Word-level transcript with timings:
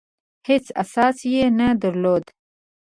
هېڅ 0.47 0.65
اساس 0.81 1.17
یې 1.33 1.45
نه 1.59 1.67
درلود. 1.81 2.23